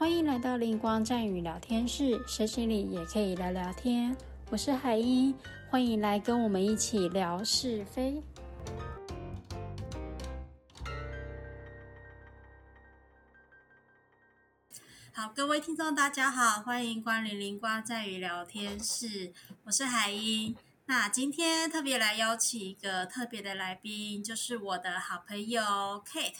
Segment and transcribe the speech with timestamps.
[0.00, 4.16] 欢迎来到灵光战语聊天室，身心里也可以聊聊天。
[4.48, 5.38] 我是海英，
[5.68, 8.22] 欢迎来跟我们一起聊是非。
[15.12, 20.56] 好，各位听众，大家好，欢迎光临灵光在语聊天室，我是海英。
[20.86, 25.62] 那今天特别来邀请一个特别的来宾，就是我的好朋友
[26.06, 26.38] Kate。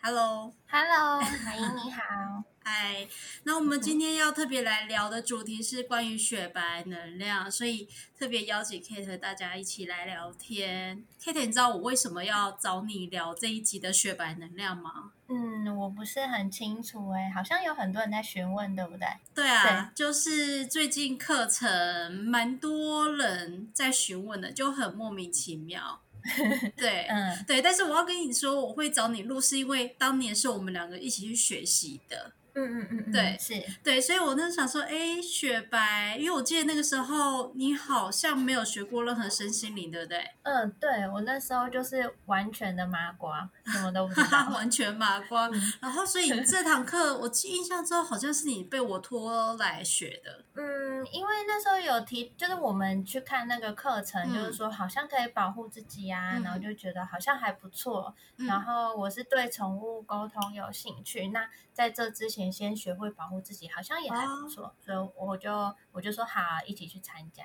[0.00, 2.44] Hello，Hello，海英你好。
[2.64, 3.08] 嗨，
[3.42, 11.04] 那我们今天要特别来聊的主题是关于雪白能量，所以特别邀请 Kate 和大家一起来聊天。
[11.20, 15.12] Kate，你知道我为什么要找你聊这一集的雪白能量吗？
[15.28, 19.08] 嗯，我不是很清楚哎，好像有很多人在询问，对不对？
[19.34, 26.00] 对啊，就是最近课程蛮多人在询问的，就很莫名其妙。
[26.76, 32.32] 对，嗯，对，但是我要跟你说，我会找你录，是因为当年是我们两个一起去学习的。
[32.54, 40.22] 嗯嗯嗯，对，是对，所以我那时候想说，哎，雪白，因为我记得那个时候你好像没有学过任何身心灵，对不对？
[40.42, 45.50] 嗯，对我那时候就是完全的麻瓜，什么都不知道， 完全麻瓜。
[45.80, 50.44] 然后，所以这堂课我记印象中好像是你被我拖来学的。
[50.54, 58.14] 嗯，因为那时候有提，就是我们去看那个课程，就是说好像可以保护自己啊，然后就觉得好像还不错。
[58.36, 62.52] 然后我是对宠物沟通有兴趣，那在这之前。
[62.52, 65.50] 先学会保护自己，好像也还不错，所以我就
[65.90, 67.44] 我就说好，一起去参加。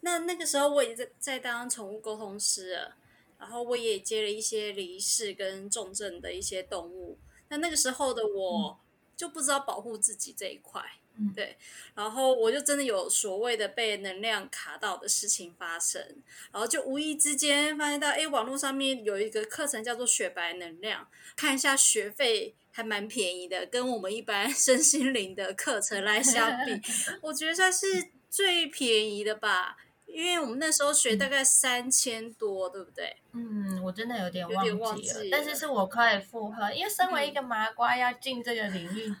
[0.00, 2.96] 那那个时候我已经在在当宠物沟通师了，
[3.38, 7.18] 然后我也接了一些离世跟重症的一些动物。
[7.48, 8.80] 那那个时候的我
[9.16, 10.80] 就不知道保护自己这一块，
[11.34, 11.56] 对，
[11.94, 16.00] 然后我就真的有所谓的被能量卡到的事情发生，
[16.52, 22.54] 然后就无意之间发现到，哎，网络上面有一个课程叫做雪白能量，看一下学费。
[22.74, 26.72] 还蛮便宜的，跟我们一般 身心灵的课程来相比，
[27.20, 27.86] 我觉得算是
[28.30, 29.76] 最便宜的吧。
[30.06, 33.14] 因为我们那时候学大概三千多，对不对？
[33.32, 36.72] 嗯，我真的有点忘记了，但是是我可以负荷。
[36.72, 39.14] 因为身为一个麻瓜，要进这个领域，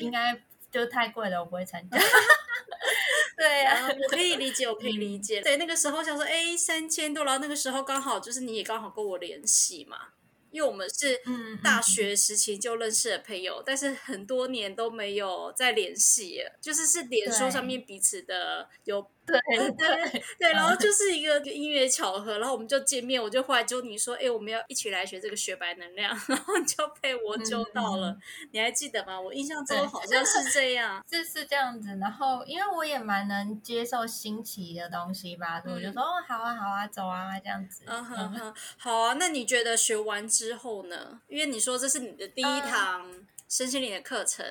[0.00, 0.38] 应该
[0.74, 1.96] 就太贵了，我不会参加。
[3.36, 5.40] 对呀，我可以理解，我可以理解。
[5.40, 10.08] 对，那个时候想说，哎，三千多，然后那个时候刚好就是你也刚好跟我联系嘛。
[10.50, 11.20] 因为我们是
[11.64, 19.10] 大学时期就认识的朋友，但是很多年都没有再联系了，就是是脸书上面彼此的有。
[19.26, 19.40] 对
[19.72, 28.16] 对对，然后 就是一个音乐巧合，然后我们就见面，我就后来揪你说，哎，我们要一起来学这个雪白能量， 然后就被我揪到了，
[28.52, 29.18] 你还记得吗？
[29.20, 31.88] 我印象中好像是这样，是是这样子。
[32.00, 37.82] 然后因为我也蛮能接受新奇的东西吧，所以我就说，哦，好啊，好啊，走啊，这样子。
[37.86, 39.14] 嗯哼哼，好啊。
[39.18, 41.20] 那你觉得学完之后呢？
[41.28, 43.10] 因为你说这是你的第一堂
[43.48, 44.44] 身心灵的课程。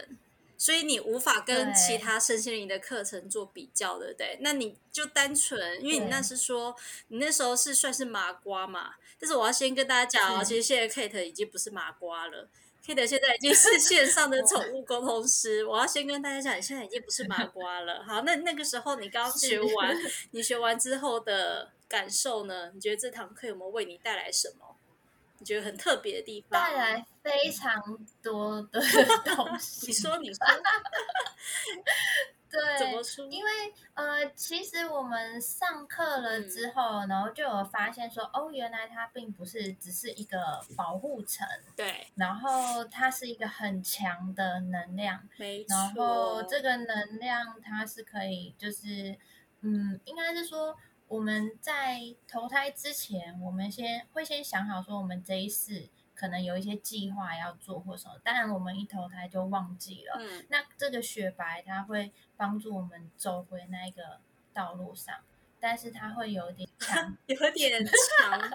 [0.57, 4.37] 所以你无法跟其他身心灵的课程做比较，对不对？
[4.41, 6.75] 那你就单纯，因为你那是说
[7.07, 8.95] 你那时候是算是麻瓜嘛。
[9.19, 12.49] 但是我要先跟大家讲哦，其实现在 Kate 已经不是麻瓜了
[12.85, 15.65] ，Kate 现在已经是线上的宠物沟通师。
[15.65, 18.03] 我要先跟大家讲，你现在已经不是麻瓜了。
[18.03, 19.97] 好，那那个时候你刚学完，
[20.31, 22.71] 你学完之后的感受呢？
[22.73, 24.72] 你觉得这堂课有没有为你带来什么？
[25.43, 27.81] 觉得很特别的地方，带来非常
[28.21, 28.79] 多的
[29.35, 29.87] 东西。
[29.87, 30.45] 你说，你说，
[32.49, 33.25] 对，怎么说？
[33.27, 33.51] 因为
[33.95, 40.37] 呃，其实我们上课了之后，然后就有发现说，哦，原来它并不是只是一个
[40.77, 45.75] 保护层，对，然后它是一个很强的能量，没错。
[45.75, 49.17] 然后这个能量它是可以，就是
[49.61, 50.77] 嗯，应该是说。
[51.07, 58.19] 我们在投胎之前，我们先会先想好说，我们这一世可能有一些计划要做或什么。
[58.23, 60.15] 当然，我们一投胎就忘记了。
[60.19, 60.45] 嗯。
[60.49, 64.19] 那这个雪白，它会帮助我们走回那一个
[64.53, 65.15] 道路上，
[65.59, 68.51] 但是它会有点强， 有点 强。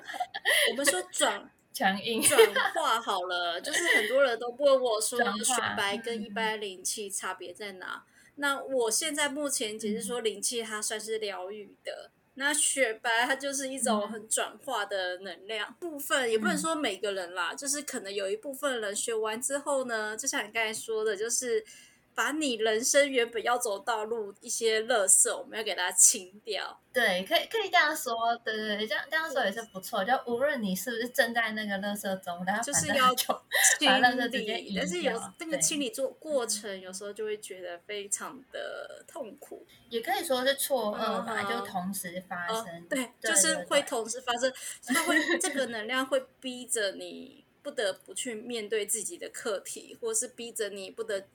[0.71, 2.39] 我们说转 强硬转
[2.75, 8.05] 化好了，就是很多人都问我说，雪白跟一般灵气差别在哪？
[8.37, 12.11] 那我现在目前只是说灵气，它算是疗愈的。
[12.39, 21.65] 那雪白它就是一种很转化的能量部分，也不能说每个人啦，就是可能有一部分人学完之后呢，就像你刚才说的，就是。
[22.19, 26.81] 把你人生原本要走道路一些垃圾，我们要给它清掉。
[26.93, 30.05] 对，可以可以这样说，对对对，这样这样说也是不错。
[30.05, 42.85] 就无论你是不是正在那个垃圾中，然后就是要求把垃圾直接移但是有那个清理做过程，有时候就会觉得非常的痛苦，也可以说是错愕吧，就同时发生。
[42.91, 44.53] 对，就是会同时发生，
[44.89, 51.29] 它会这个能量会逼着你不得不去面对自己的课题，或是逼着你不得。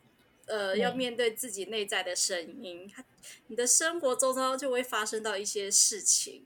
[0.46, 3.04] 呃，要面对自己内在的声音，他
[3.48, 6.46] 你的生活周遭就会发生到一些事情。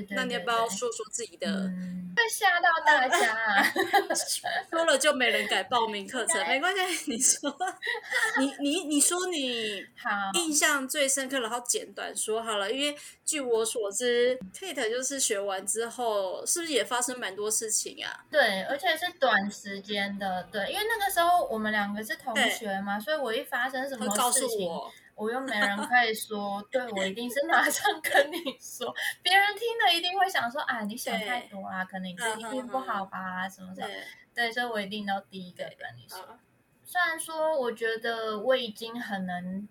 [0.00, 1.70] 对对，那你要不要说说自己的？
[2.14, 3.64] 会吓到大家，啊，
[4.70, 7.10] 说了就没人敢报名课程，没关系。
[7.10, 7.56] 你说，
[8.38, 12.70] 你你你说你好印象最深刻，然后简短说好了。
[12.70, 12.94] 因为
[13.24, 18.24] 据我所知，Kate 就是学完之后，是不是也发生蛮多事情啊？
[18.30, 20.46] 对，而且是短时间的。
[20.52, 24.68] 对，因为那个时候我们两个是同学嘛，所以我一发生什么事情。
[24.68, 24.92] 我
[25.30, 28.92] 又没人可以说，对我一定是马上跟你说，
[29.22, 33.86] 别人听了一定会想说，啊，你想太多啊，可能你最近运不好吧，什么的。
[34.34, 36.38] 对，所以我一定都第一个跟你说。
[36.84, 39.68] 虽然说，我觉得我已经很能、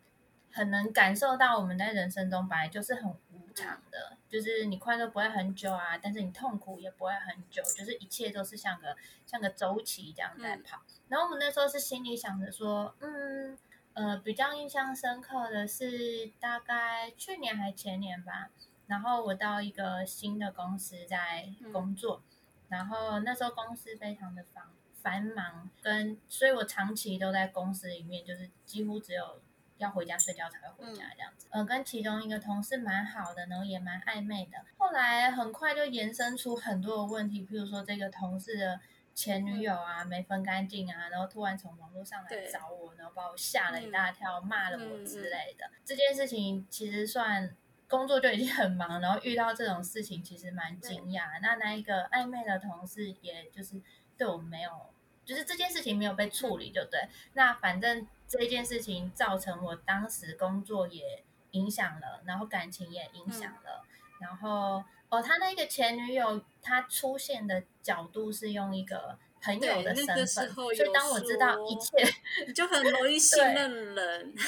[0.52, 8.96] 很能感受到，我们在人生中本来就是很无常的，就是你快乐不会很久啊，但是你痛苦也不会很久，就是一切都是像个
[9.26, 10.82] 像个周期这样在跑。
[11.10, 13.58] 然后我们那时候是心里想着说，嗯。
[13.94, 18.50] 呃，比较印象深刻的是大概去年还前年吧，
[18.88, 22.22] 然后我到一个新的公司在工作，
[22.70, 24.64] 然后那时候公司非常的繁
[25.02, 29.42] 繁忙，跟所以我长期都在公司里面，就是几乎只有
[29.78, 31.48] 要回家睡觉才会回家这样子。
[31.50, 38.80] 呃，跟其中一个同事蛮好的，然后也蛮暧昧的，后来很快就延伸出很多的问题，譬如说这个同事的。
[39.14, 45.70] 前女友啊，没分干净啊，然后突然从网络上来找我，然后把我吓了一大跳，骂了我之类的。
[45.86, 47.56] 这件事情其实算
[47.88, 51.40] 工作就已经很忙，然后遇到这种事情其实蛮惊讶。
[51.42, 53.82] 那那一个暧昧的同事，也就是
[54.18, 54.72] 对我没有，
[55.26, 57.10] 就是这件事情没有被处理，就对。
[57.34, 63.86] 那反正这件事情造成我当时工作也影响了，然后感情也影响了，
[64.20, 64.84] 然后。
[65.12, 71.98] 哦，他那个前女友，他出现的角度是用一个朋友的身份，所以当我知道一切，
[72.54, 74.34] 就很容易信任人。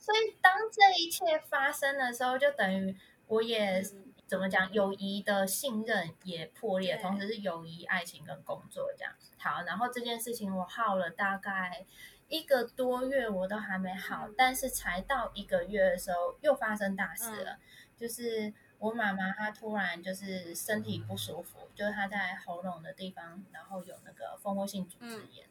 [0.00, 2.96] 所以当这一切发生的时候，就等于
[3.26, 3.84] 我也
[4.26, 9.12] 怎么讲，友谊的信任也破裂，同时是友谊、爱情跟工作这样。
[9.36, 11.84] 好，然后这件事情我耗了大概
[12.28, 17.58] 一个多月，我都还没好，但是才到一个月的时候，又发生大事了。
[18.02, 25.46] 就是我妈妈，她突然就是身体不舒服，就是她在喉咙的地方，然后有那个蜂窝性组织炎。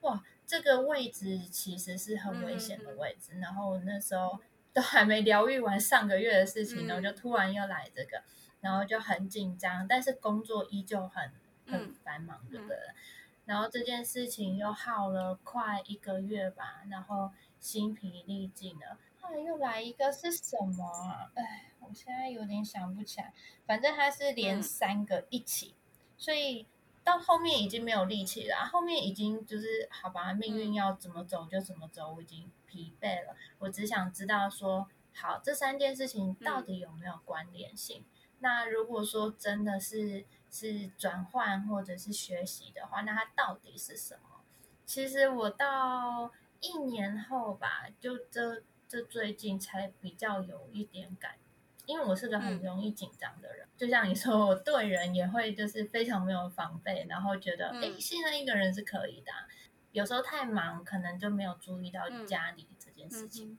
[0.00, 3.38] 哇，这个位置其实是很危险的位置。
[3.38, 4.40] 然后那时候
[4.72, 8.20] 都还没疗愈完上个月的事情，然后就突然又来这个，
[8.60, 11.30] 然后就很紧张，但是工作依旧很
[11.68, 12.76] 很繁忙，对不对？
[13.44, 18.98] 然后这件事情又耗了快一个月吧，然后心疲力尽了。
[19.38, 21.30] 又来一个是什么？
[21.34, 21.68] 哎。
[21.84, 23.34] 我现在有点想不起来，
[23.66, 25.74] 反正他是连三个一起，
[26.16, 26.64] 所以
[27.02, 28.64] 到后面已经没有力气了。
[28.72, 33.36] 后面已经就是好吧，命运要怎么走就怎么走，我已经疲惫了。
[33.58, 38.04] 我只想知道说，好，这三件事情到底有没有关联性？
[38.38, 44.40] 那如果说真的是是转换或者是学习的话，那它到底是什么？
[44.86, 46.30] 其实我到
[46.60, 51.36] 一年后吧，就这这最近才比较有一点感。
[51.86, 59.32] 因为我是个很容易紧张的人，就像你说，我对人也会就是非常没有防备，然后觉得哎，信任一个人是可以的。
[59.92, 63.56] 有时候太忙，可能就没有注意到家里这件事情。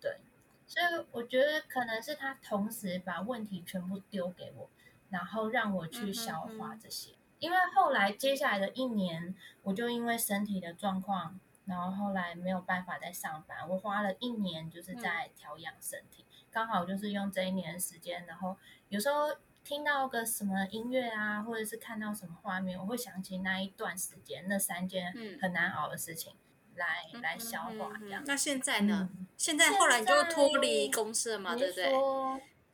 [0.00, 0.18] 对，
[0.66, 4.68] 所以我觉得可能是他同时把问题全部丢给我，
[5.10, 7.12] 然后让我去消化这些。
[7.38, 16.24] 因为后来接下来的一年，我就因为身体的状况，然后后来没有办法再上班，我花了一年就是在调养身体。
[16.50, 18.56] 刚好就是用这一年的时间，然后
[18.88, 26.34] 有时候听到个什么音乐啊，或者是看到什么画面，我会想起那一段时间那三件很难熬的事情，
[26.76, 28.22] 来来消化这样。
[28.26, 29.10] 那现在呢？
[29.36, 31.92] 现在后来你就脱离公司了嘛，对不对？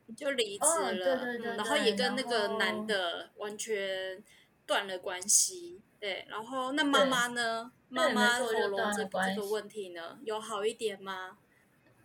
[0.05, 0.65] 你就离职
[0.99, 4.23] 了，然后也跟那个男的完全
[4.65, 5.81] 断了关系。
[5.99, 7.71] 对，然后那妈妈呢？
[7.89, 11.37] 妈妈喉咙这这个问题呢，有好一点吗？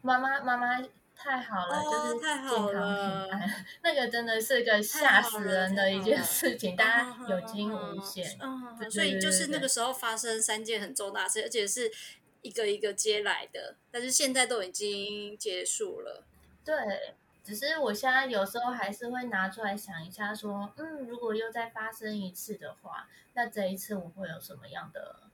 [0.02, 0.88] 妈妈，妈妈。
[1.20, 3.28] 太好了，就是健康平安，
[3.82, 8.38] 那个真的是个吓死人的一件事情， 大家有惊无险。
[8.40, 11.90] 嗯，所以就是那个时候发生三件很重大事，而且是
[12.42, 16.22] 一个一个接来的，但是现在都已经结束了。
[16.64, 16.76] 对，
[17.48, 25.30] 只是我现在有时候还是会拿出来想一下，说，嗯，如果又再发生一次的话，那这一次我会有什么样的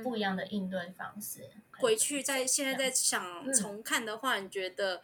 [0.00, 1.50] 不一样的应对方式？
[1.80, 5.02] 回去在现在在想重看的话，你觉得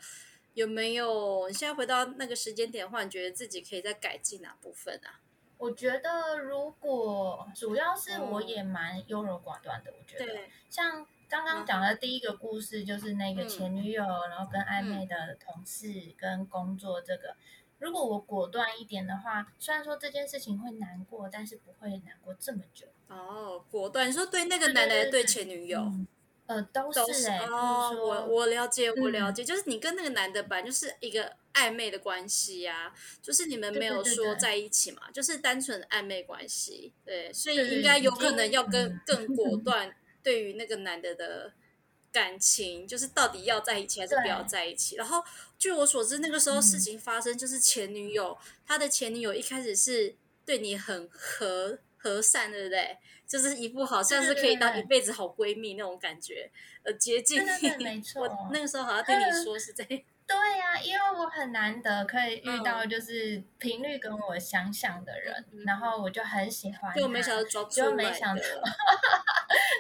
[0.53, 1.49] 有没有？
[1.49, 5.19] 你现在回到那个时间点的话，你觉得自己可以再改进哪部分啊？
[5.59, 11.05] 我觉得如果主要是我也蛮优柔寡断的，我觉得像。
[11.35, 17.35] 刚刚讲的第一个故事就是那个嗯前女友，然后跟暧昧的同事跟工作这个。
[17.81, 22.87] 如果我果断一点的话，虽然说这件事情会难过，但是不会难过这么久。
[23.09, 25.81] 哦，果断，你说对那个男的对前女友？
[25.81, 26.07] 嗯
[26.47, 41.53] 呃，都都是哎、欸，哦，我我了解，我了嗯解，就是你跟那个男的本来就是一个暧昧的关系呀、就是你们对没有说在一起嘛，就是单纯的暧昧关系，对，所以应该有可能要跟更果断，对于那个男的的
[42.11, 44.97] 感情，就是到底要在一起还是不要在一起。
[44.97, 45.23] 然后
[45.59, 52.97] 据我所知，那个时候事嗯情发生，就是前女友，他的前女友一开始是对你很和和善，对不对？
[53.27, 56.51] 就是一副好像是可以当一辈子好闺蜜那种感觉，
[56.83, 58.03] 呃，接近对对对没你。
[58.05, 66.95] 错我那个时候好像对你说是这样，对呀、因为我很难得可以遇到嗯就是频率跟我相像的人，然后我就很喜欢。
[66.95, 68.63] 就没想到抓不出就来没想到的，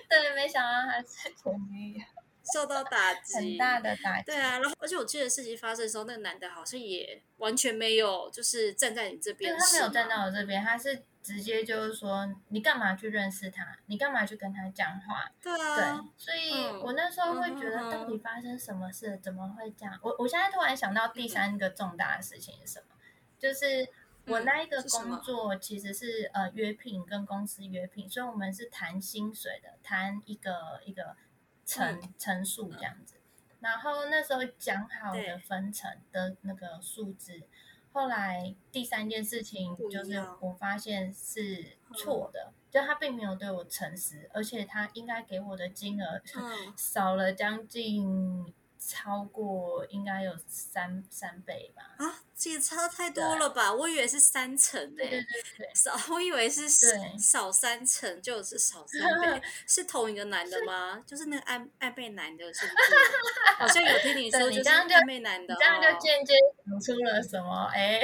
[0.09, 2.05] 对，没想到他是前女友，
[2.53, 4.27] 受到打击，很大的打击。
[4.27, 13.79] 对啊，然后而且我记得事情发生的时候，那个男的好像也完全没有就是站在你这对边，他没有站是吗到我这边，他是直接就是说，你干嘛去认识他？
[13.87, 15.33] 你干嘛去跟他讲话？
[15.41, 19.19] 对对啊，，所以嗯我那时候会觉得，到底发生什么事？
[19.23, 19.99] 怎么会这样？
[20.03, 22.95] 我我现在突然想到第三个重大的事情是什么？
[23.39, 23.89] 就是
[24.27, 31.17] 我那一个工作其实是呃约聘，跟公司约聘，所以我们是谈薪水的，谈一个一个
[31.65, 33.15] 层嗯层数这样子。
[33.61, 37.41] 然后那时候讲好的分成的那个数字，
[37.95, 48.53] 后来第三件事情就是我发现是错的，就他并没有对我诚实，而且他应该给我的金额嗯，少了将近
[48.87, 51.83] 超过应该有三三倍吧。
[52.05, 53.73] 啊，这也差太多了吧？
[53.73, 56.69] 我以为是三层呢、对对对对，少，我以为是
[57.19, 61.03] 少三成，就是少三倍， 是同一个男的吗？
[61.07, 62.95] 就是那个暧暧昧男的，是不是？
[63.57, 66.35] 好像有听你 说，就是对你这样就暧昧男的、你这样就哦间接
[66.67, 67.65] 讲出了什么？
[67.73, 68.01] 哎，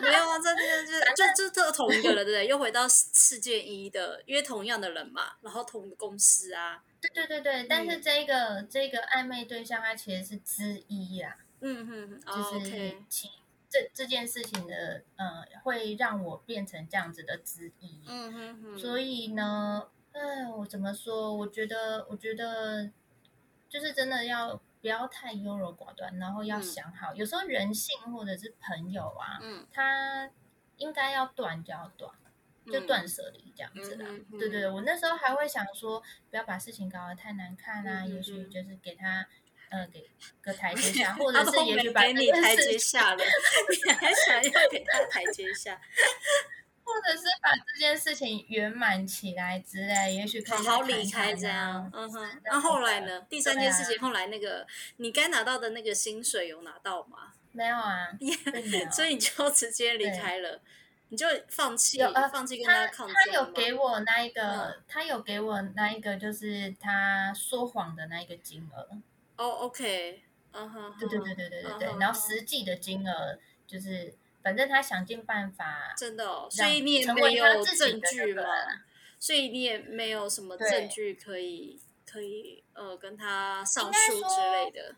[0.00, 2.46] 没有啊， 这这这就就都同一个了，对不对？
[2.46, 12.96] 又回到世界一的，因为同样的人嘛，然后同一个公司啊，对对对对，但嗯是这个这个暧昧对象他其实是之一啦，嗯哼，就哦是
[13.70, 18.02] 这这件事情的呃，会让我变成这样子的之一。
[18.06, 21.34] 嗯哼哼，所以呢，哎，我怎么说？
[21.34, 22.90] 我觉得，我觉得
[23.68, 30.30] 就是真的要不要太优柔寡断，然后要嗯想好，有时候人性或者是朋友啊，嗯，他
[30.78, 32.10] 应该要断就要断，
[32.70, 34.06] 就嗯断舍离这样子啦。
[34.30, 39.26] 对对对，我那时候还会想说，不要把事情搞得太难看啊，也许嗯就是给他。
[39.70, 40.08] 呃，给
[40.40, 45.78] 个台阶下，或者是也许把给你台阶下了，你还想要给他台阶下？
[46.82, 52.22] 或者是把这件事情圆满起来之类，也许可以好好离开这样，嗯哼。
[52.36, 53.20] 的那后来呢？
[53.28, 57.34] 第三件事对情，后来那个你该拿到的那个薪水有拿到吗？
[57.52, 58.08] 没有啊。
[58.90, 60.62] 所以你就直接离开了，
[61.10, 68.88] 你就放弃有呃，放弃跟他抗争他有给我那一个，嗯他有给我那一个，就是他说谎的那一个金额。
[69.36, 70.22] 哦，OK，
[70.52, 71.98] 嗯哼，对对对对对对对。
[71.98, 75.94] 然后实际的金额就是，反正他想尽办法。
[75.96, 78.42] 真的哦，所以你也成没有证据吗？
[79.18, 84.94] 所以你也没有什么证据可以可以呃跟他上诉之类的。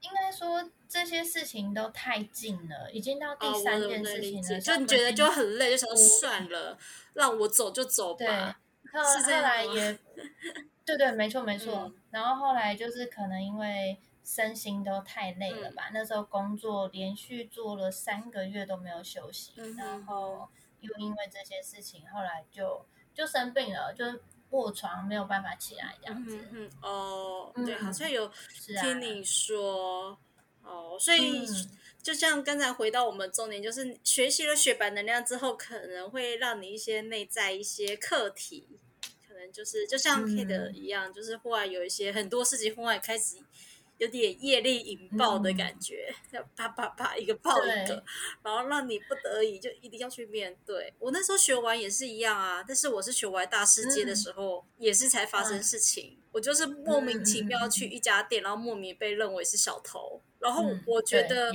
[0.00, 4.60] 应该说这些事情都太近了，已经到哦，第三件事情了。
[4.60, 6.78] 就你觉得就就很累，就想说算了，
[7.14, 8.60] 让我走就走对，吧。
[8.92, 9.98] 后后来也，
[10.86, 11.74] 对对，没错没错。
[11.74, 20.48] 嗯然后后来就是可能因为身心都太累了嗯吧，那时候工作连续做了三个月都没有休息，嗯然后
[20.80, 24.04] 又因为这些事情，后来就就生病了，就
[24.50, 26.36] 卧床没有办法起来这样子。
[26.36, 28.30] 嗯嗯哦，嗯对，好像有
[28.80, 30.18] 听你说
[30.62, 31.70] 哦，所以嗯
[32.02, 38.78] 就像刚才回到我们重点，就是学习了雪白能量之后，可能会让你一些内在一些课题，
[39.26, 43.36] 可能就是就像嗯 Kate 一样，就是忽然有一些很多事情忽然开始。
[43.98, 48.04] 有点业力引爆的感觉，要啪啪啪一个爆一个
[48.42, 50.92] 然后让你不得已就一定要去面对。
[50.98, 56.18] 我那时候学完也是一样啊，但是我是学完大世界的时候，也是才发生事情。
[56.32, 60.20] 我就是莫名其妙去一家店，然后莫名被认为是小偷。
[60.38, 61.50] 然后嗯我觉得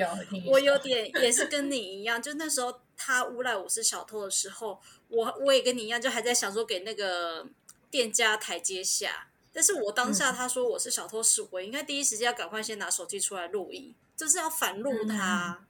[0.48, 7.48] 我有点也是跟你一样，就那时候他诬赖我是小偷的时候，我我也跟你一样，就还在想说给那个
[7.92, 9.28] 店家台阶下。
[9.54, 15.66] 但是我当嗯下他说我是小偷时，我应该第一时间要赶快先拿手机出来录音，就是要反录他，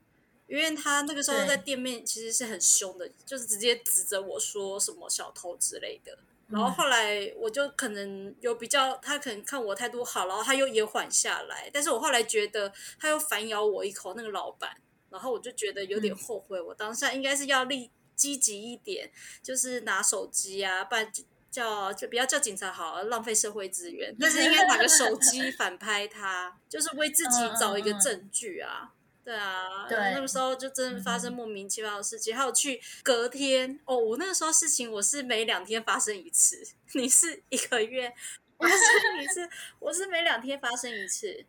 [0.46, 6.18] 因为他那个时候在店面其实是很凶的，就是直接指着我说什么小偷之类的。
[6.48, 11.70] 然后后来我就可能有比较，他可能看我态度好，然后他又也缓下来。
[11.72, 12.70] 但是我后来觉得
[13.00, 14.76] 他又反咬我一口，那个老板，
[15.08, 16.60] 然后我就觉得有点后悔。
[16.60, 19.10] 我当下应该是要立积极一点，
[19.42, 21.10] 就是拿手机啊，不然
[21.52, 24.16] 叫就不要叫警察好了，浪费社会资源。
[24.18, 28.92] 但是应该拿个手机 反拍他，就是为自己找一个证据啊。
[29.24, 36.60] 对啊，那个时候就真的发生莫名其妙的事情，还有去隔天哦，我那个时候事情我是每两天发生一次，
[36.94, 38.12] 你是一个月，
[38.58, 38.74] 我是
[39.20, 41.44] 你是我是每两天发生一次，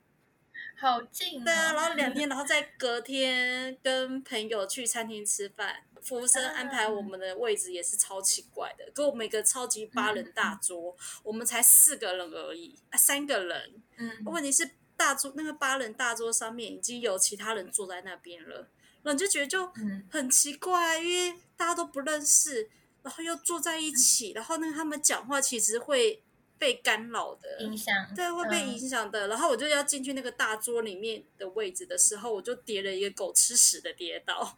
[0.80, 1.44] 好近。
[1.44, 14.70] 对啊，然后两 天，然后再隔天跟朋友去餐厅吃饭，服务生安排我们的位置也是超奇怪的，给我们一个超级八人大桌，我们才四个人而已啊，三个人，嗯，问题是。
[14.96, 18.70] 大桌那个八人大桌上面已经有其他人坐在那边了，
[19.02, 19.70] 然后你就觉得就
[20.10, 22.70] 很奇怪，因为大家都不认识，
[23.02, 26.22] 然后又坐在一起，然后那个他们讲话其实会
[26.60, 29.28] 被干扰的，影响对会被影响的。
[29.28, 34.58] 然后我就要进去那个大桌里面的位置的时候，我就跌了一个狗吃屎的跌倒。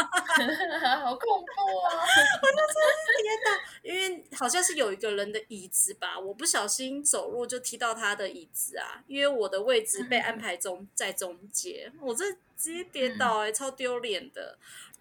[1.00, 1.90] 好恐怖啊！
[2.42, 3.48] 我就真的是跌倒，
[3.82, 14.58] 因为好像是有一个人的椅子吧，我不小心走路就踢到他的椅子啊，因为我的位置被安排中在中间，我这直接跌倒哎，超丢脸的。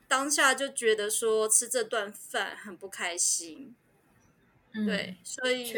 [0.07, 3.75] 当下就觉得说吃这顿饭很不开心。
[4.71, 5.71] 对，所以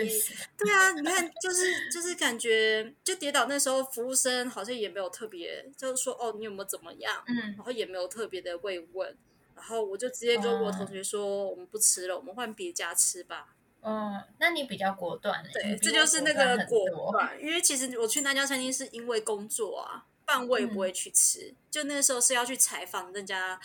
[0.57, 7.23] 对啊，你看，就是就是感觉就跌倒那时候，服务生好像也没有特别，就是说哦，你有没有怎么样？
[7.25, 9.15] 嗯，然后也没有特别的慰问，
[9.55, 13.55] 然后我就直接跟我同学说，我们不吃了，我们换别家吃吧。
[13.81, 21.53] 嗯，那你比较果断，对，这就是那个果断，因为其实我去那家餐厅是因为工作啊，不然我也不会去吃。
[21.71, 23.57] 就那时候是要去采访那家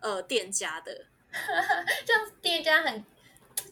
[0.00, 1.06] 呃店家的，
[2.04, 3.04] 这样店家很。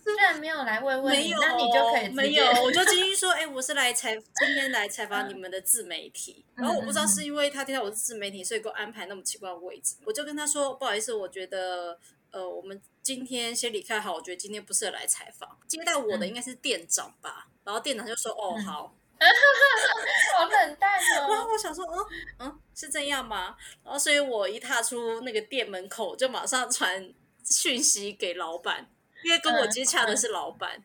[0.03, 6.44] 虽然没有来问问你，那你就可以没有，我 就进去说，哎，我是来采今天来采访你们的自媒体。
[6.55, 9.96] 然后我不知道是因为他听到我是自媒体，所以给我安排那么奇怪的位置。
[10.05, 11.98] 我就跟他说，不好意思，我觉得
[12.31, 15.59] 呃，我们今天先离开好，我觉得今天不适合来采访。
[15.66, 17.48] 接待我的应该是店长吧？
[17.64, 18.94] 然后店长就说，哦，好，
[20.37, 21.26] 好冷淡哦。
[21.29, 22.07] 然后我想说，嗯
[22.38, 23.57] 嗯，是这样吗？
[23.85, 27.12] 然后所以我一踏出那个店门口，就马上传
[27.44, 28.88] 讯息给老板。
[29.22, 30.83] 因为跟我接洽的是老板，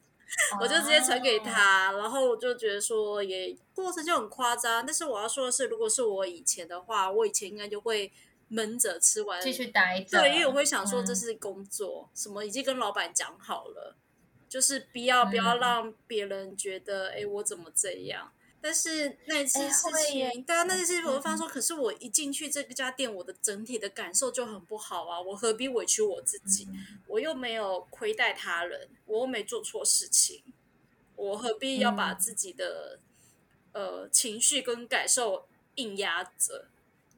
[0.59, 4.85] 我就直接传给他，然后我就觉得说也过程就很夸张。
[4.85, 8.11] 但是我要说的是，如果是我以前的话，我以前应该就会
[8.47, 10.19] 闷着吃完继续待着。
[10.19, 13.95] 对，因为我会想说这是工作，什么已经跟老板讲好了，
[14.49, 18.31] 就是不要不要让别人觉得哎我怎么这样。
[18.65, 25.21] 但是那次事情，对啊，那次事情我就发现说，可是我一进去这个家店，我的整体的感受就很不好啊！
[25.21, 26.67] 我何必委屈我自己？
[27.05, 30.41] 我又没有亏待他人，我又没做错事情，
[31.15, 32.97] 我何必要把自己的
[33.73, 36.65] 呃情绪跟感受硬压着？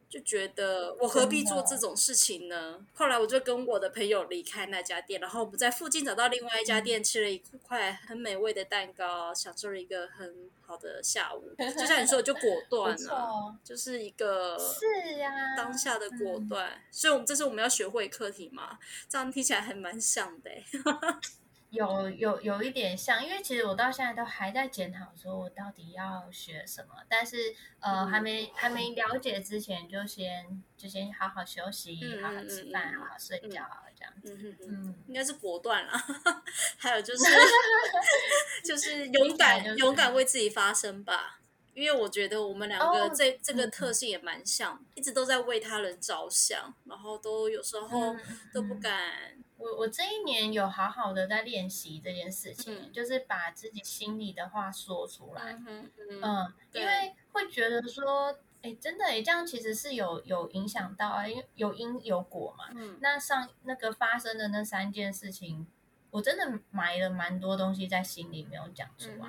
[0.09, 2.79] 就觉得我何必做这种事情呢？
[2.93, 11.51] 后来我就跟我的朋友离开那家店，然后我们在附近找到另外一家店，吃了一块很美味的蛋糕，享受了一个很好的下午。
[11.57, 16.81] 就像你说，就果 断了，就是一个是呀，当下的果断。
[16.89, 18.79] 所以，我们这是我们要学会课题嘛？
[19.09, 20.49] 这样听起来还蛮像的。
[21.69, 26.95] 有有有一点像，因为其实我到现在都还在检讨，说我到底要学什么。
[27.09, 34.55] 但是呃，还没还没了解之前，就先就先好好休息，好好吃饭，好好睡觉，这样子。
[34.67, 35.91] 嗯，应该是果断了。
[36.77, 37.23] 还有就是
[38.63, 41.39] 就是勇敢勇敢为自己发声吧。
[41.73, 48.15] 因为我觉得我们两个这这个特性也蛮像，一直都在为他人着想，然后都有时候
[48.51, 49.36] 都不敢。
[49.57, 55.57] 我我这一年有好好的在练习这件事情，就是把自己心里的话说出来。
[55.67, 55.89] 嗯
[56.21, 62.65] 嗯，因为会觉得说，哎，真的哎，这样其实是有有影响到啊，因为有因有果嘛。
[62.75, 65.65] 嗯，那上那个发生的那三件事情，
[66.11, 69.27] 我真的埋了蛮多东西在心里没有讲出来。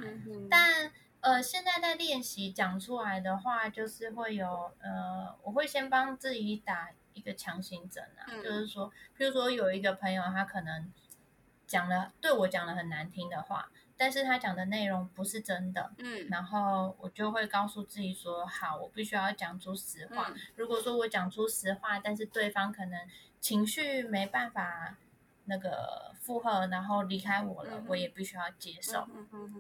[0.51, 6.91] 但呃，现在在练习讲出来的话，就是会有呃，我会先帮自己打。
[7.19, 10.93] 一个强行整啊，就是说，譬如说有一个朋友，他可能
[11.67, 20.33] 讲了对我讲了很难听的话，但是他讲的内容不是真的，嗯，然后我就会告诉自己说，好，我必须要讲出实话。
[20.57, 23.01] 如果说我讲出实话，但是对方可能
[23.41, 24.97] 情绪没办法
[25.47, 29.07] 那个负荷，然后离开我了，我也必须要接受，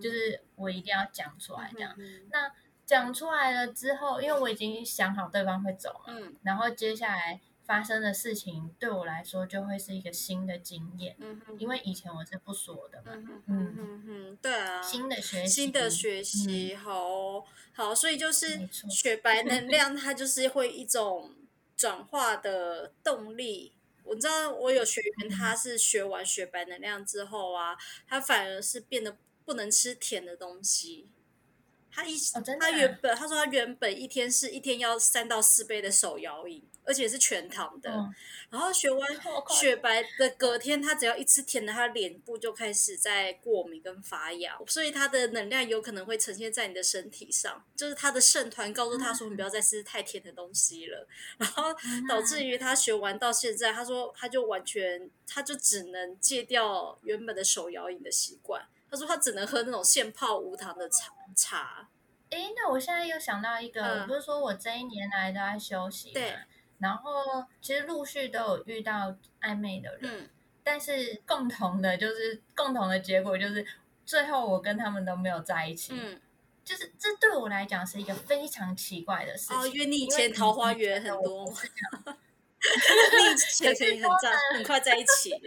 [0.01, 1.94] 就是我一定要讲出来这样。
[2.31, 2.51] 那
[2.87, 7.40] 讲出来了之后，因为我已经想好对方会走嘛，然后接下来。
[7.68, 13.12] 发生的事情对我来说就会是一个新的经验，嗯哼，因为以前我是不说的嘛。
[13.12, 21.35] 嗯哼嗯哼哼，对啊，新的学习，新的学习，好哦好，所以就是雪白能量，它就是会一种
[21.76, 23.74] 转化的动力。
[24.02, 27.76] 我知道我有学员，他是学完雪白能量之后啊，
[28.07, 31.11] 他反而是变得不能吃甜的东西。
[31.90, 37.92] 他一、哦啊他原本他说他原本一天是一天要三到四杯的手摇饮，而且是全糖的。
[37.92, 38.12] 嗯
[38.51, 39.07] 然后学完
[39.51, 47.62] 雪白的隔天，他只要一吃甜的，他脸部就开始在过敏跟发痒，所以他的能量有可能会呈现在你的身体上。
[47.77, 51.07] 就是他的肾团告诉他说，你不要再吃太甜的东西了。
[51.37, 51.64] 然后
[52.09, 58.66] 导致于他学完到现在，他说他就完全他就只能戒掉原本的手摇饮的习惯。
[58.90, 61.90] 他说他只能喝那种现泡无糖的茶茶。
[62.31, 66.35] 诶，那我现在又想到一个，嗯我不是说我这一年来都在休息嘛对，
[66.79, 70.29] 然后其实陆续都有遇到暧昧的人，嗯，
[70.62, 73.67] 但是共同的就是共同的结果就是
[74.05, 76.21] 最后我跟他们都没有在一起，嗯，
[76.64, 79.57] 就是这对我来讲是一个非常奇怪的事情。
[79.59, 81.45] 哦，因为你以前桃花源很多
[82.59, 85.31] 你以前可以很在很快在一起。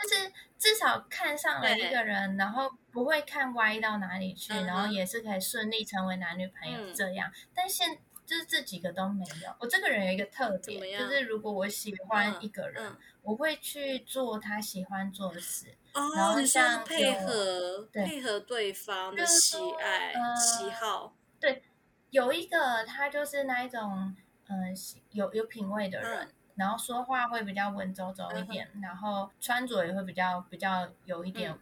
[0.00, 7.28] 就是至少看上了一个人，然后不会看歪到哪里去，嗯然后也是可以顺利成为男女朋友嗯这样。
[7.52, 9.54] 但现就是这几个都没有。
[9.58, 15.74] 我这个人有一个特点，就是如果我喜欢一个人，嗯，我会去做他喜欢做的事。
[15.94, 21.62] 然哦，后像配合对配合对方的就是喜爱、呃喜好，对
[22.10, 24.14] 有一个他就是那一种，
[24.48, 26.26] 嗯、喜有有品味的人。
[26.26, 31.56] 嗯然后说话会比较文绉绉一点，然后穿着也会比较比较有一点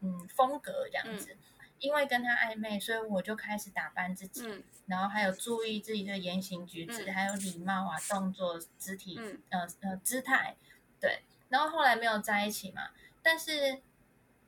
[0.00, 1.36] 嗯风格这样子。
[1.80, 10.56] 因为跟他暧昧，所以我就开始打扮自己，嗯然后还有注意自己的言行举止，嗯还有礼貌啊、动作、肢体、嗯呃呃姿态，
[11.00, 11.22] 对。
[11.48, 12.88] 然后后来没有在一起嘛，
[13.22, 13.80] 但是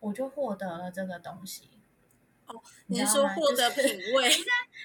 [0.00, 1.68] 我就获得了这个东西。
[2.46, 4.30] 哦，你说获得品味？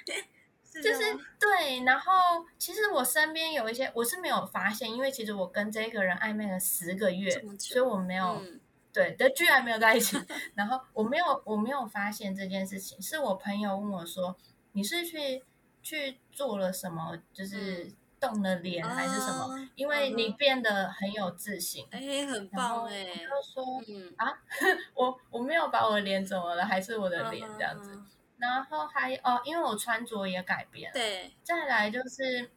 [0.84, 8.60] 就是对，然后其实我身边有一些我是没有发现，因为其实我跟这个人暧昧了十个月所以我没有、嗯
[8.96, 10.18] 对，但居然没有在一起。
[10.56, 14.36] 然后我没有我没有发现这件事情，是我朋友问我说
[14.74, 15.44] ：“你是去
[15.84, 17.18] 去做了什么？
[17.34, 19.54] 就是动了脸还是什么？
[19.54, 21.86] 啊因为你变得很有自信。
[21.92, 24.14] 哎，很棒哎，他说嗯，
[24.96, 27.92] 我我没有把我的脸怎么了，还是我的脸这样子。
[27.94, 30.94] 嗯，然后还哦，因为我穿着也改变了。
[30.94, 32.50] 对，再来就是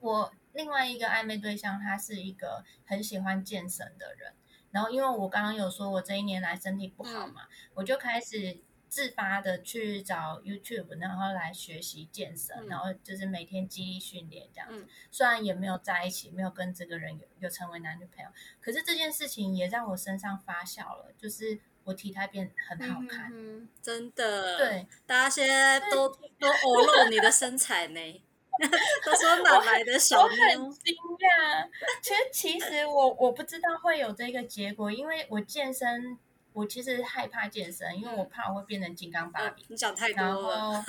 [0.00, 4.32] 我另外一个暧昧对象，他是一个很喜欢健身的人。
[4.74, 7.42] 然后因为我刚刚有说我这一年来身体不好嘛，
[7.74, 8.58] 我就开始
[8.88, 12.66] 自发的去找 YouTube，然后来学习健身，嗯。
[12.66, 14.82] 然后就是每天肌力训练这样子。
[14.82, 14.88] 嗯。
[15.12, 23.32] 虽然也没有在一起，没有跟这个人有有成为男女朋友，可是这件事情也在我身上发酵了，就是我体态变很好看。
[23.80, 26.08] 真的，对，大家现在都
[26.38, 28.22] 都偶露你的身材呢，
[29.04, 30.38] 都说哪来的小我很？
[30.70, 31.68] 惊讶。
[32.02, 36.18] 其实，其实我我不知道会有这个结果，因为我健身，
[36.52, 39.64] 我其实害怕健身，因为我怕我会变成金刚芭呃比。
[39.68, 40.84] 你想太然多了。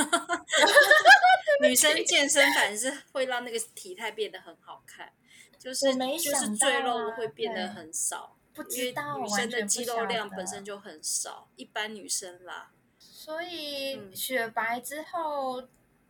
[1.62, 5.12] 女生 健身反而是会让那个体态变得很好看，
[5.58, 15.64] 就是就是想赘肉会变得很少，不知道，女生的肌肉量本身就很少，一般女生啦，所以嗯雪白之后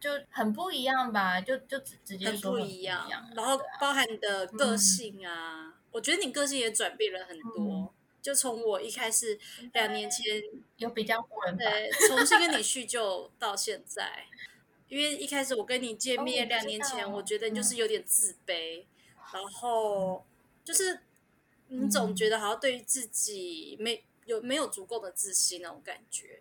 [0.05, 3.09] 就很不一样吧，就就直直接说很一样。
[3.35, 7.57] 然后包含你的个嗯性啊，我觉得你个性也转变了很多。
[7.57, 7.89] 嗯
[8.25, 9.39] 就从我一开始
[9.73, 10.41] 两年前
[10.77, 11.55] 有比较混？
[11.55, 14.25] 对，重新跟你 叙旧到现在，
[14.87, 18.83] 因为一开始我跟你见面两年前，我觉得你就嗯是有点自卑，
[19.31, 20.25] 然后
[20.63, 21.01] 就是
[21.67, 26.39] 你总嗯觉得好像对于自己没有没有足够的自信那种感觉。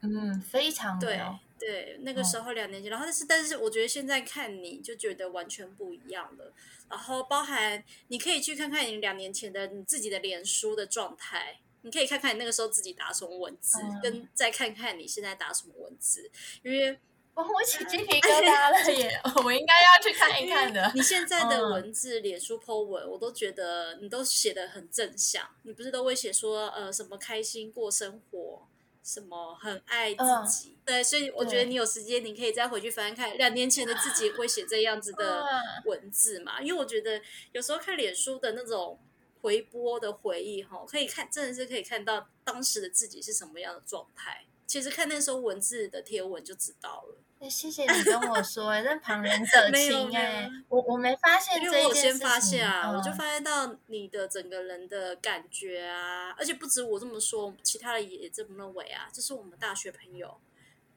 [0.00, 1.20] 嗯，非常对
[1.58, 6.52] 对，那个时候两年前，然后但是但是我觉得现在看你就觉得完全不一样了。
[6.88, 16.30] 然后包含你可以去看看你两年前的你自己的脸书的状态，你可以看看你那个时候自己打什么文字，嗯跟再看看你现在打什么文字，
[16.62, 16.98] 因为
[17.34, 19.20] 哦 我起鸡皮 疙瘩了耶！
[19.44, 20.90] 我应该要去看一看的。
[20.94, 25.46] 你现在的嗯文字、脸书 po 文，我都觉得你都写的很正向。
[25.62, 28.66] 你不是都会写说呃什么开心过生活，
[29.06, 36.60] 什么很爱自己，对，所以我觉得你有时间你可以再回去翻看两年前的自己会写这样子的嗯文字嘛？
[36.60, 38.98] 因为我觉得有时候看脸书的那种
[39.42, 44.44] 回播的回忆哈，可以看真的是可以看到当时的自己是什么样的状态。
[44.66, 47.18] 其实看那时候文字的贴文就知道了。
[47.38, 60.40] 哎，谢谢你跟我说，哎，这旁人者清，哎，我我没发现因为我先发现啊，我就发现到你的整个人的感觉啊，而且不止我这么说，其他人也这么认为啊，这是我们大学朋友，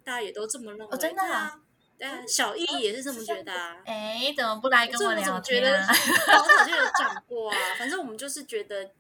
[0.01, 1.59] 大家也都这么认为，真的啊，
[1.97, 5.87] 对，小易也是这么觉得啊，哎，怎么不来跟我聊天啊？
[5.91, 8.91] 我好像有讲过啊，反正我们就是觉得，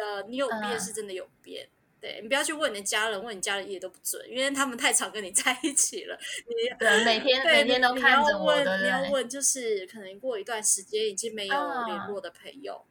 [0.00, 1.68] 呃，你有变是真的有变。
[2.00, 6.18] 对你不要去问你的家人，问你家人也都不准，因为他们太常跟你在一起了。
[6.46, 11.54] 你对每天每天都看着我的，你要问就是可能过一段时间已经没有
[11.86, 12.84] 联络的朋友，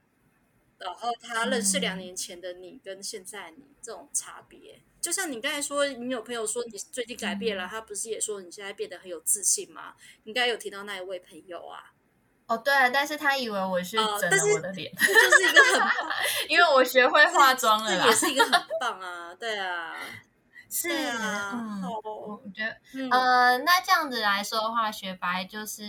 [0.80, 9.94] 然后他认识两年前的你跟现在你这种差别，就像你刚才说，你有朋友说你最近改变了，他不是也说你现在变得很有自信吗？
[10.24, 11.94] 应该有提到那一位朋友啊。
[12.48, 16.06] 哦，对，但是他以为我是整了我的脸，这就是一个很，
[16.48, 19.96] 因为我学会化妆了，这也是一个很棒啊，对啊，
[20.70, 25.84] 是啊，嗯，我觉得，呃，那这样子来说的话，雪白就是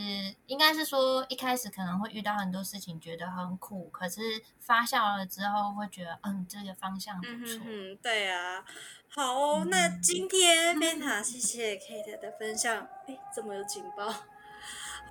[0.47, 4.21] 应该是说一开始可能会遇到很多事情，觉得很苦，可是
[4.59, 8.65] 发酵了之后会觉得，嗯，这个方向不错，嗯，对啊，
[9.09, 14.15] 好哦，那今天贝塔谢谢 Kate 的分享，哎，怎么有警报。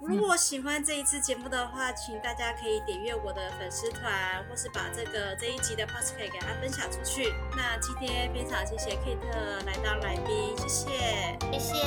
[0.01, 4.11] 如果喜欢这一次节目的话，请大家可以点阅我的粉丝团，
[4.49, 7.33] 或是把这个这一集的 podcast 给它分享出去。
[7.55, 11.83] 那今天非常谢谢 Kate 来当来宾，谢谢，谢谢，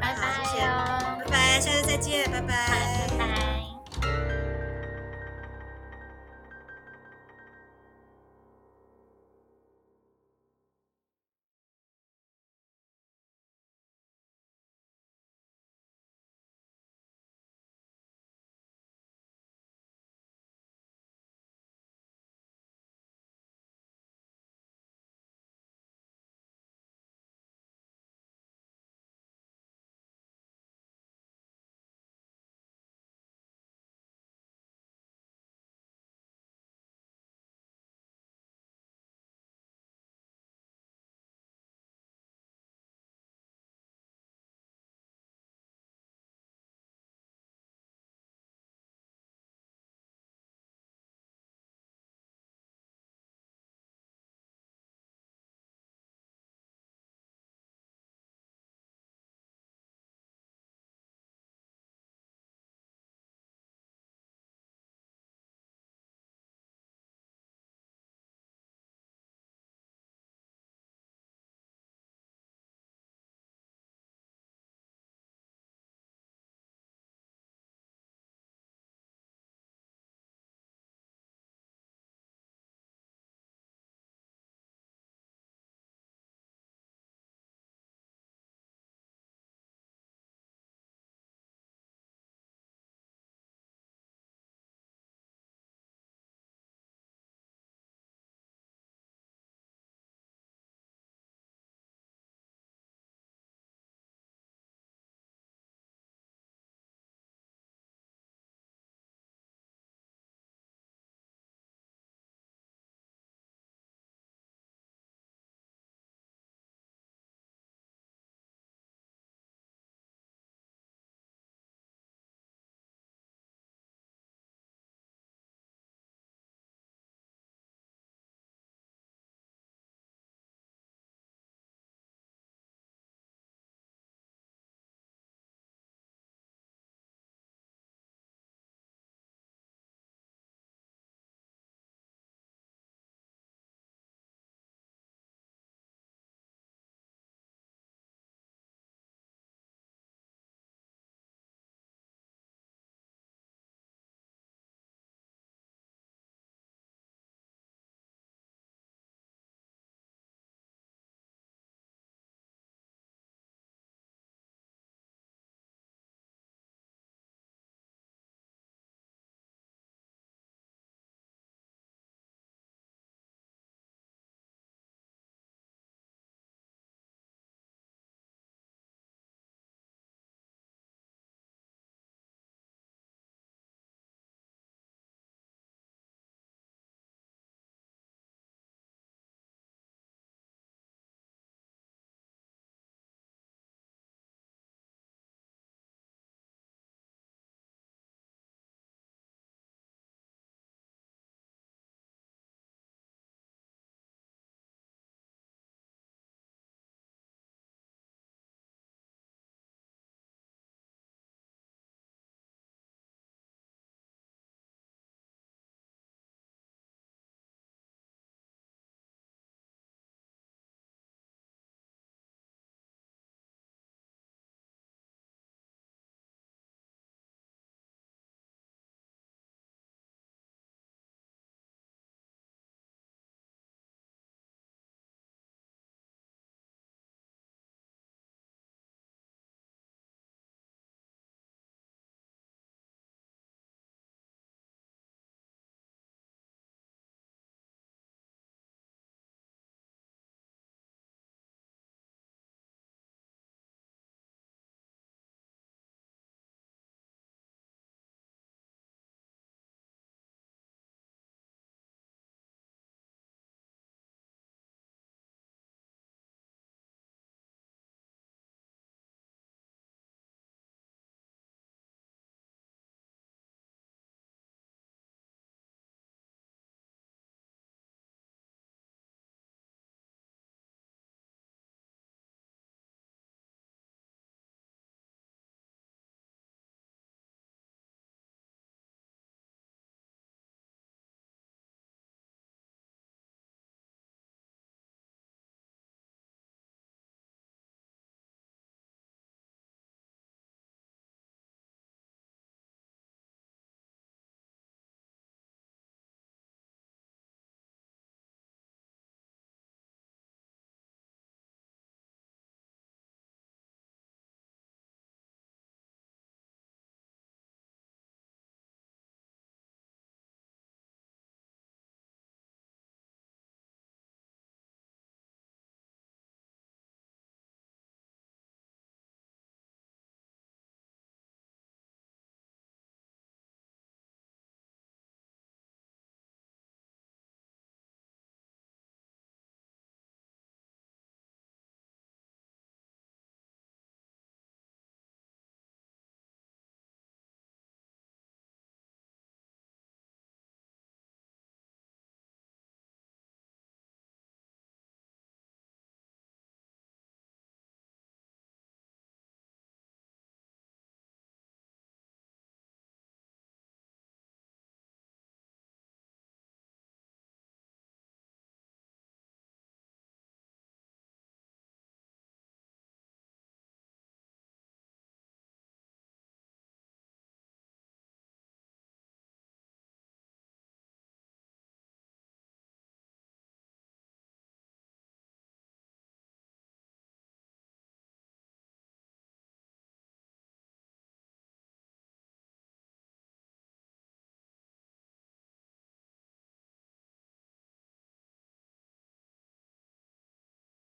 [0.00, 3.45] 拜拜，谢谢，拜拜，下次再见，拜拜，拜拜。